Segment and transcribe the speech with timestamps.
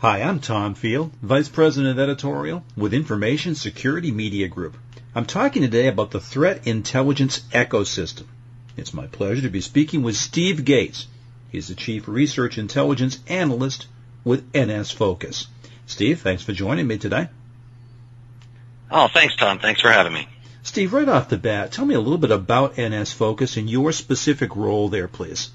[0.00, 4.78] Hi, I'm Tom Field, Vice President of Editorial with Information Security Media Group.
[5.14, 8.24] I'm talking today about the threat intelligence ecosystem.
[8.78, 11.06] It's my pleasure to be speaking with Steve Gates.
[11.52, 13.88] He's the Chief Research Intelligence Analyst
[14.24, 15.48] with NS Focus.
[15.84, 17.28] Steve, thanks for joining me today.
[18.90, 19.58] Oh, thanks, Tom.
[19.58, 20.26] Thanks for having me.
[20.62, 23.92] Steve, right off the bat, tell me a little bit about NS Focus and your
[23.92, 25.50] specific role there, please.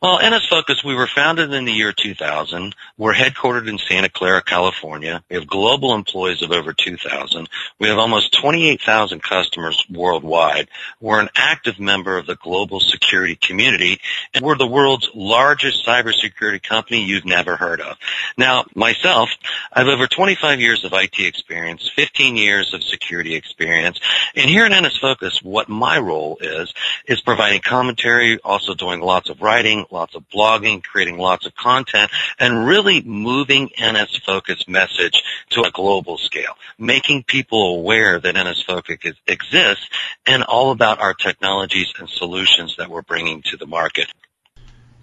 [0.00, 2.76] Well, NS Focus, we were founded in the year 2000.
[2.96, 5.24] We're headquartered in Santa Clara, California.
[5.28, 7.48] We have global employees of over 2,000.
[7.80, 10.68] We have almost 28,000 customers worldwide.
[11.00, 13.98] We're an active member of the global security community,
[14.32, 17.96] and we're the world's largest cybersecurity company you've never heard of.
[18.36, 19.30] Now, myself,
[19.72, 23.98] I have over 25 years of IT experience, 15 years of security experience,
[24.36, 26.72] and here at NS Focus, what my role is,
[27.08, 32.10] is providing commentary, also doing lots of writing, lots of blogging, creating lots of content,
[32.38, 38.62] and really moving NS Focus message to a global scale, making people aware that NS
[38.62, 39.86] Focus exists
[40.26, 44.08] and all about our technologies and solutions that we're bringing to the market.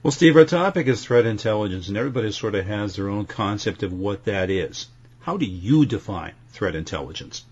[0.04, 3.82] Well, Steve, our topic is threat intelligence, and everybody sort of has their own concept
[3.82, 4.88] of what that is.
[5.22, 7.44] How do you define threat intelligence?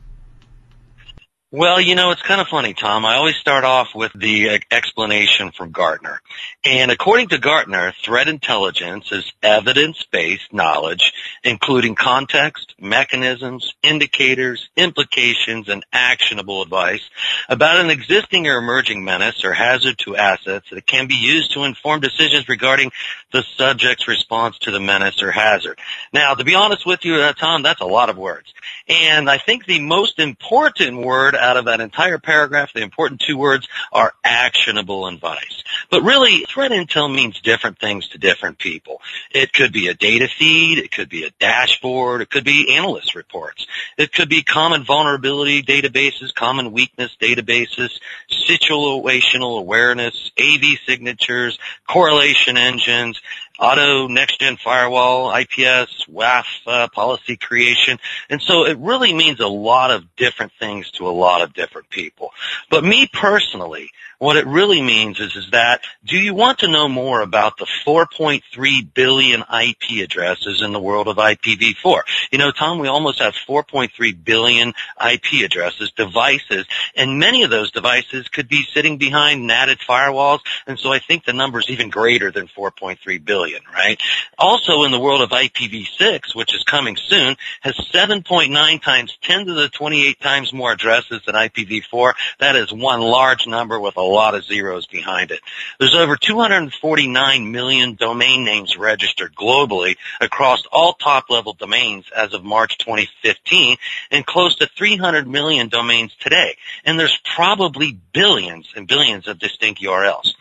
[1.56, 3.06] Well, you know, it's kind of funny, Tom.
[3.06, 6.20] I always start off with the explanation from Gartner.
[6.66, 15.86] And according to Gartner, threat intelligence is evidence-based knowledge, including context, mechanisms, indicators, implications, and
[15.94, 17.08] actionable advice
[17.48, 21.66] about an existing or emerging menace or hazard to assets that can be used to
[21.66, 22.92] inform decisions regarding
[23.32, 25.78] the subject's response to the menace or hazard.
[26.12, 28.52] Now, to be honest with you, uh, Tom, that's a lot of words.
[28.88, 33.38] And I think the most important word out of that entire paragraph, the important two
[33.38, 35.64] words are actionable advice.
[35.92, 39.02] But really, threat intel means different things to different people.
[39.32, 43.14] It could be a data feed, it could be a dashboard, it could be analyst
[43.16, 43.68] reports.
[43.98, 47.90] It could be common vulnerability databases, common weakness databases,
[48.32, 53.22] situational awareness, AV signatures, correlation engines,
[53.64, 57.98] auto next gen firewall, IPS, WAF uh, policy creation.
[58.30, 61.90] And so it really means a lot of different things to a lot of different
[61.90, 62.32] people.
[62.70, 66.88] But me personally, what it really means is, is that do you want to know
[66.88, 72.02] more about the 4.3 billion IP addresses in the world of IPv4?
[72.34, 73.92] You know, Tom, we almost have 4.3
[74.26, 80.40] billion IP addresses, devices, and many of those devices could be sitting behind natted firewalls,
[80.66, 84.02] and so I think the number is even greater than 4.3 billion, right?
[84.40, 89.54] Also in the world of IPv6, which is coming soon, has 7.9 times 10 to
[89.54, 92.14] the 28 times more addresses than IPv4.
[92.40, 95.42] That is one large number with a lot of zeros behind it.
[95.80, 102.78] There's over 249 million domain names registered globally across all top-level domains as of March
[102.80, 103.78] 2015
[104.12, 106.56] and close to 300 million domains today.
[106.86, 110.34] And there's probably billions and billions of distinct URLs.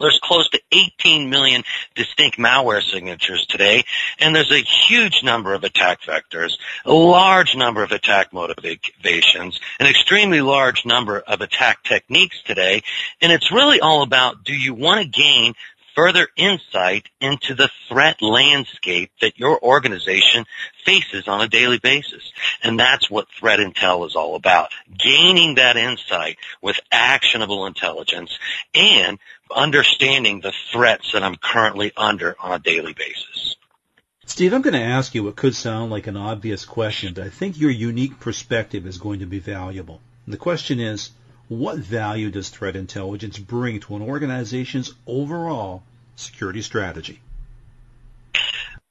[0.00, 1.62] There's close to 18 million
[1.94, 3.84] distinct malware signatures today,
[4.18, 9.86] and there's a huge number of attack vectors, a large number of attack motivations, an
[9.86, 12.82] extremely large number of attack techniques today,
[13.20, 15.52] and it's really all about do you want to gain
[16.00, 20.46] further insight into the threat landscape that your organization
[20.82, 22.32] faces on a daily basis.
[22.62, 24.70] And that's what threat intel is all about.
[24.96, 28.30] Gaining that insight with actionable intelligence
[28.74, 29.18] and
[29.54, 33.56] understanding the threats that I'm currently under on a daily basis.
[34.24, 37.28] Steve, I'm going to ask you what could sound like an obvious question, but I
[37.28, 40.00] think your unique perspective is going to be valuable.
[40.24, 41.10] And the question is,
[41.48, 45.82] what value does threat intelligence bring to an organization's overall
[46.20, 47.20] security strategy?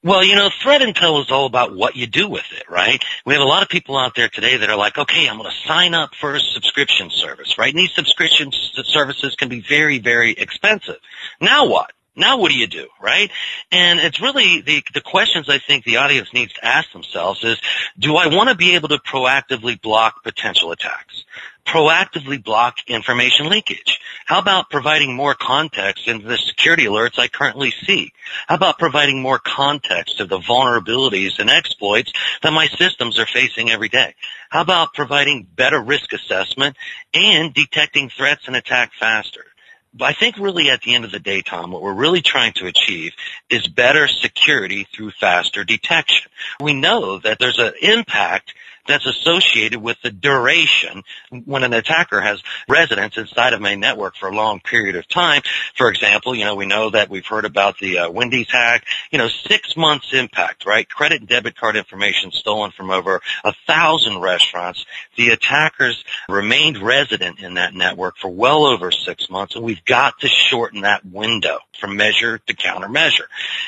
[0.02, 3.04] Well, you know, threat intel is all about what you do with it, right?
[3.26, 5.52] We have a lot of people out there today that are like, okay, I'm going
[5.52, 7.74] to sign up for a subscription service, right?
[7.74, 8.52] And these subscription
[8.86, 11.00] services can be very, very expensive.
[11.42, 11.92] Now what?
[12.16, 13.30] Now what do you do, right?
[13.74, 17.60] And it's really the, the questions I think the audience needs to ask themselves is,
[17.98, 21.26] do I want to be able to proactively block potential attacks?
[21.70, 24.00] Proactively block information leakage?
[24.26, 28.12] How about providing more context into the security alerts I currently see?
[28.48, 32.12] How about providing more context to the vulnerabilities and exploits
[32.42, 34.16] that my systems are facing every day?
[34.50, 36.76] How about providing better risk assessment
[37.14, 39.46] and detecting threats and attack faster?
[39.94, 42.54] But I think really at the end of the day, Tom, what we're really trying
[42.54, 43.14] to achieve
[43.50, 46.32] is better security through faster detection.
[46.62, 48.54] We know that there's an impact
[48.90, 51.04] that's associated with the duration
[51.46, 55.42] when an attacker has residence inside of my network for a long period of time.
[55.76, 59.20] For example, you know, we know that we've heard about the uh, Wendy's hack, you
[59.20, 60.90] know, six months impact, right?
[60.90, 64.86] Credit and debit card information stolen from over a thousand restaurants.
[65.16, 70.20] The attackers remained resident in that network for well over six months and we've got
[70.22, 73.28] to shorten that window from measure to countermeasure.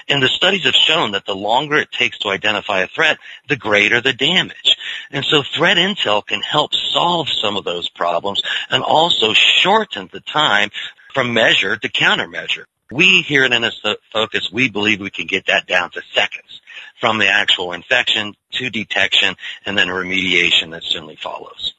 [0.09, 3.55] And the studies have shown that the longer it takes to identify a threat, the
[3.55, 4.75] greater the damage.
[5.11, 10.21] And so threat intel can help solve some of those problems and also shorten the
[10.21, 10.71] time
[11.13, 12.65] from measure to countermeasure.
[12.91, 13.81] We here at NS
[14.11, 16.61] Focus, we believe we can get that down to seconds
[16.99, 19.35] from the actual infection to detection
[19.65, 21.73] and then remediation that certainly follows.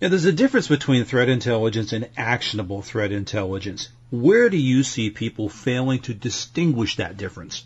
[0.00, 3.88] Now, there's a difference between threat intelligence and actionable threat intelligence.
[4.10, 7.64] Where do you see people failing to distinguish that difference?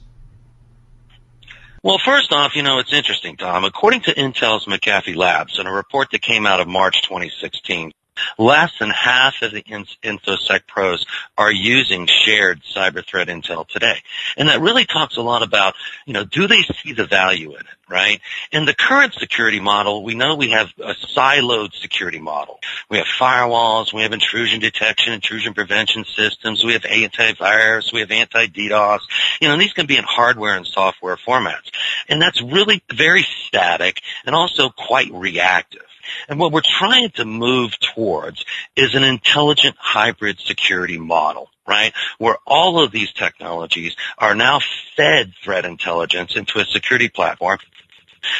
[1.82, 3.64] Well, first off, you know, it's interesting, Tom.
[3.64, 7.92] According to Intel's McAfee Labs, in a report that came out of March 2016,
[8.38, 11.06] Less than half of the InfoSec pros
[11.36, 13.98] are using shared cyber threat intel today.
[14.36, 15.74] And that really talks a lot about,
[16.06, 18.20] you know, do they see the value in it, right?
[18.52, 22.60] In the current security model, we know we have a siloed security model.
[22.88, 28.10] We have firewalls, we have intrusion detection, intrusion prevention systems, we have antivirus, we have
[28.10, 29.00] anti-DDoS.
[29.40, 31.70] You know, these can be in hardware and software formats.
[32.08, 35.82] And that's really very static and also quite reactive.
[36.28, 38.44] And what we're trying to move towards
[38.76, 41.92] is an intelligent hybrid security model, right?
[42.18, 44.60] Where all of these technologies are now
[44.96, 47.58] fed threat intelligence into a security platform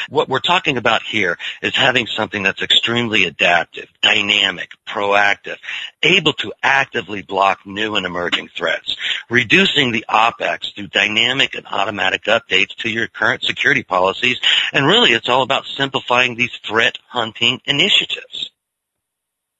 [0.09, 5.57] what we're talking about here is having something that's extremely adaptive, dynamic, proactive,
[6.03, 8.95] able to actively block new and emerging threats,
[9.29, 14.39] reducing the OPEX through dynamic and automatic updates to your current security policies,
[14.73, 18.51] and really it's all about simplifying these threat hunting initiatives.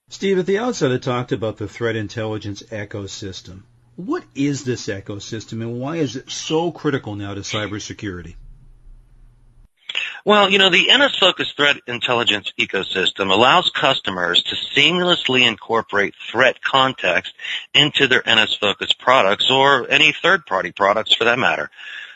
[0.10, 3.62] Steve, at the outset I talked about the threat intelligence ecosystem.
[3.96, 8.36] What is this ecosystem and why is it so critical now to cybersecurity?
[10.24, 16.62] Well, you know, the NS Focus threat intelligence ecosystem allows customers to seamlessly incorporate threat
[16.64, 17.34] context
[17.74, 21.72] into their NS Focus products or any third-party products for that matter.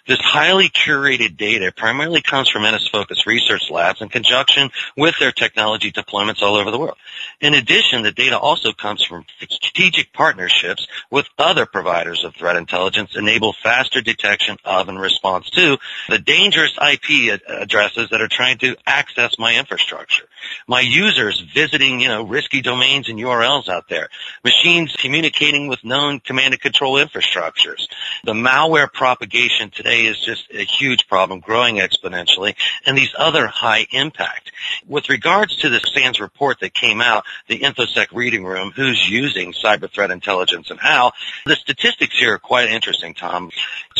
[0.07, 5.31] This highly curated data primarily comes from NS Focus research labs in conjunction with their
[5.31, 6.97] technology deployments all over the world.
[7.41, 13.15] In addition, the data also comes from strategic partnerships with other providers of threat intelligence
[13.15, 18.75] enable faster detection of and response to the dangerous IP addresses that are trying to
[18.85, 20.25] access my infrastructure.
[20.67, 24.09] My users visiting, you know, risky domains and URLs out there.
[24.43, 27.87] Machines communicating with known command and control infrastructures.
[28.23, 32.55] The malware propagation today is just a huge problem, growing exponentially,
[32.85, 34.51] and these other high impact.
[34.87, 39.53] With regards to the SANS report that came out, the InfoSec reading room, who's using
[39.53, 41.13] cyber threat intelligence and how,
[41.45, 43.51] the statistics here are quite interesting, Tom.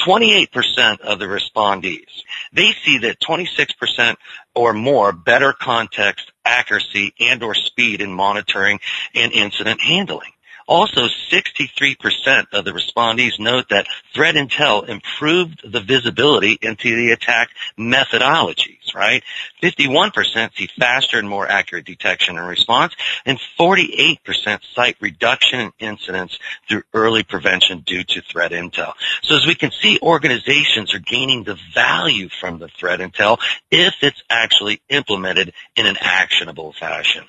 [0.06, 4.16] 28% of the respondees, they see that 26%
[4.54, 8.80] or more better context accuracy and or speed in monitoring
[9.14, 10.32] and incident handling.
[10.68, 17.50] Also, 63% of the respondees note that threat intel improved the visibility into the attack
[17.78, 19.24] methodologies, right?
[19.62, 22.96] 51% see faster and more accurate detection and response,
[23.26, 28.94] and 48% cite reduction in incidents through early prevention due to threat intel.
[29.22, 33.38] So as we can see, organizations are gaining the value from the threat intel
[33.70, 37.26] if it's actually implemented in an actionable fashion.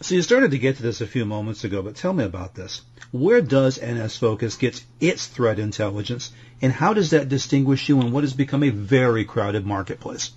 [0.00, 2.54] So you started to get to this a few moments ago, but tell me about
[2.54, 2.82] this.
[3.10, 6.30] Where does NS Focus get its threat intelligence,
[6.62, 10.30] and how does that distinguish you in what has become a very crowded marketplace?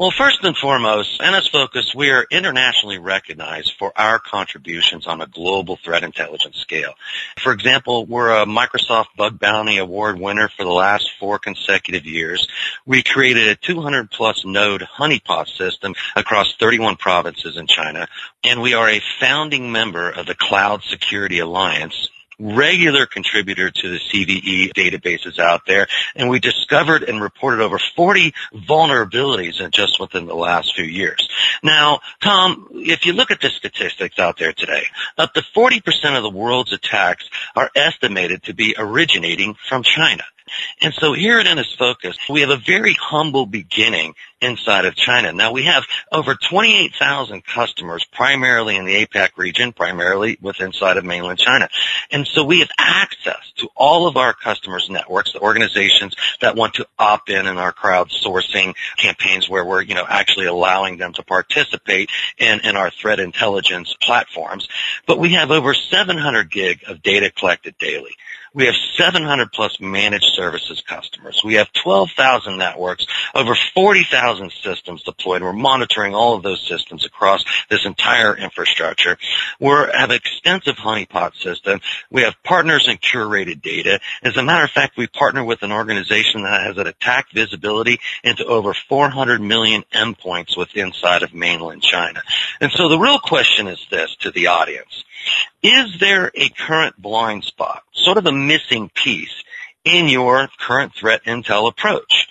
[0.00, 5.26] Well, first and foremost, NS Focus, we are internationally recognized for our contributions on a
[5.26, 6.94] global threat intelligence scale.
[7.38, 12.48] For example, we're a Microsoft Bug Bounty Award winner for the last four consecutive years.
[12.86, 18.08] We created a 200 plus node honeypot system across 31 provinces in China,
[18.42, 22.08] and we are a founding member of the Cloud Security Alliance,
[22.40, 28.32] regular contributor to the CVE databases out there, and we discovered and reported over 40
[28.54, 31.28] vulnerabilities in just within the last few years.
[31.62, 34.84] Now, Tom, if you look at the statistics out there today,
[35.18, 40.24] up to 40% of the world's attacks are estimated to be originating from China.
[40.80, 45.32] And so here at NS Focus, we have a very humble beginning inside of China.
[45.32, 51.04] Now we have over 28,000 customers primarily in the APAC region, primarily with inside of
[51.04, 51.68] mainland China.
[52.10, 56.74] And so we have access to all of our customers' networks, the organizations that want
[56.74, 61.22] to opt in in our crowdsourcing campaigns where we're, you know, actually allowing them to
[61.22, 64.68] participate in, in our threat intelligence platforms.
[65.06, 68.12] But we have over 700 gig of data collected daily.
[68.52, 71.42] We have 700 plus managed services customers.
[71.44, 75.42] We have 12,000 networks, over 40,000 systems deployed.
[75.42, 79.16] We're monitoring all of those systems across this entire infrastructure.
[79.60, 81.80] We have an extensive honeypot system.
[82.10, 84.00] We have partners and curated data.
[84.22, 88.00] As a matter of fact, we partner with an organization that has an attack visibility
[88.24, 92.22] into over 400 million endpoints with inside of mainland China.
[92.60, 95.04] And so the real question is this to the audience.
[95.62, 99.44] Is there a current blind spot, sort of a missing piece
[99.84, 102.28] in your current threat intel approach?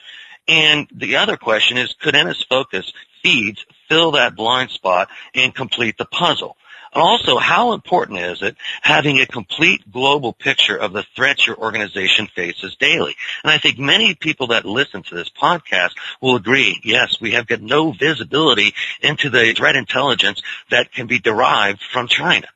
[0.48, 2.91] And the other question is, could NS Focus
[3.22, 6.58] feeds fill that blind spot and complete the puzzle?
[6.91, 11.58] And also, how important is it having a complete global picture of the threats your
[11.58, 13.15] organization faces daily?
[13.43, 17.46] And I think many people that listen to this podcast will agree, yes, we have
[17.46, 20.41] got no visibility into the threat intelligence
[20.72, 22.48] that can be derived from China.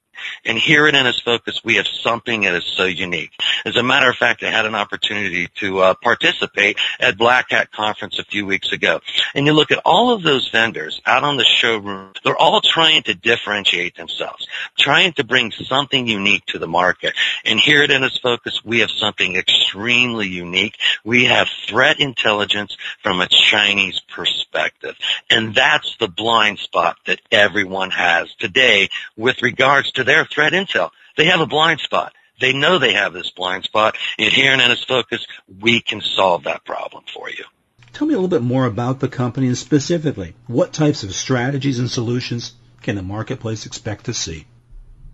[0.46, 3.32] And here at NS Focus, we have something that is so unique.
[3.66, 7.72] As a matter of fact, I had an opportunity to uh, participate at Black Hat
[7.72, 9.00] Conference a few weeks ago.
[9.34, 13.04] And you look at all of those vendors out on the showroom, they're all trying
[13.04, 17.14] to differentiate themselves, trying to bring something unique to the market.
[17.46, 20.78] And here at NS Focus, we have something extremely unique.
[21.04, 24.96] We have threat intelligence from a Chinese perspective.
[25.30, 30.54] And that's the blind spot that everyone has today with regards to their their threat
[30.54, 30.92] intel.
[31.18, 32.14] They have a blind spot.
[32.40, 35.26] They know they have this blind spot, and here in NS Focus,
[35.60, 37.46] we can solve that problem for you.
[37.94, 41.80] Tell me a little bit more about the company and specifically, what types of strategies
[41.80, 44.46] and solutions can the marketplace expect to see?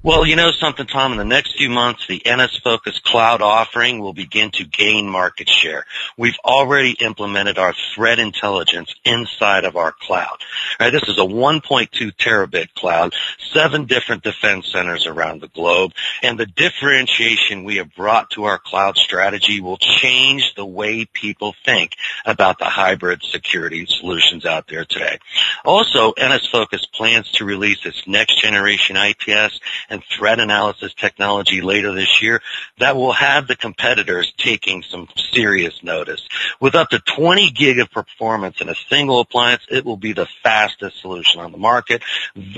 [0.01, 3.99] Well, you know something, Tom, in the next few months, the NS Focus cloud offering
[3.99, 5.85] will begin to gain market share.
[6.15, 10.37] We've already implemented our threat intelligence inside of our cloud.
[10.79, 13.13] Right, this is a 1.2 terabit cloud,
[13.51, 15.91] seven different defense centers around the globe,
[16.23, 21.53] and the differentiation we have brought to our cloud strategy will change the way people
[21.65, 25.19] think about the hybrid security solutions out there today.
[25.65, 31.93] Also, NS Focus plans to release its next generation IPS and threat analysis technology later
[31.93, 32.41] this year
[32.77, 36.27] that will have the competitors taking some serious notice.
[36.59, 40.27] With up to 20 gig of performance in a single appliance, it will be the
[40.43, 42.01] fastest solution on the market.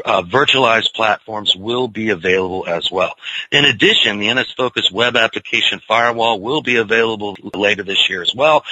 [0.05, 3.15] Uh, virtualized platforms will be available as well.
[3.51, 8.33] In addition, the NS Focus web application firewall will be available later this year as
[8.35, 8.63] well.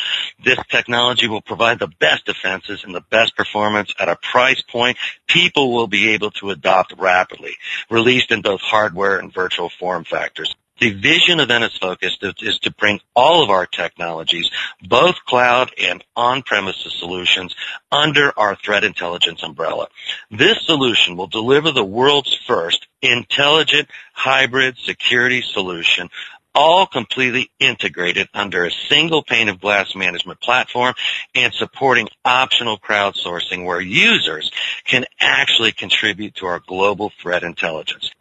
[0.44, 4.98] This technology will provide the best defenses and the best performance at a price point
[5.28, 7.56] people will be able to adopt rapidly.
[7.90, 10.56] Released in both hardware and virtual form factors.
[10.80, 14.50] The vision of NS Focus is to bring all of our technologies,
[14.82, 17.54] both cloud and on-premises solutions,
[17.92, 19.88] under our threat intelligence umbrella.
[20.32, 26.10] This solution will deliver the world's first intelligent hybrid security solution
[26.56, 30.96] all completely integrated under a single pane of glass management platform
[31.36, 34.52] and supporting optional crowdsourcing where users
[34.86, 38.12] can actually contribute to our global threat intelligence.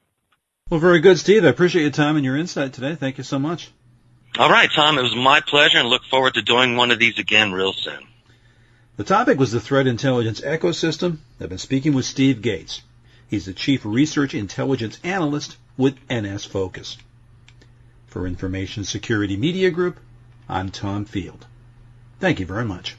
[0.71, 1.47] Well, very good, Steve.
[1.47, 2.95] I appreciate your time and your insight today.
[2.95, 3.71] Thank you so much.
[4.39, 4.99] All right, Tom.
[4.99, 8.07] It was my pleasure and look forward to doing one of these again real soon.
[8.99, 11.19] The topic was the threat intelligence ecosystem.
[11.41, 12.83] I've been speaking with Steve Gates.
[13.29, 16.99] He's the Chief Research Intelligence Analyst with NS Focus.
[18.07, 19.99] For Information Security Media Group,
[20.51, 21.47] I'm Tom Field.
[22.21, 22.95] Thank you very much.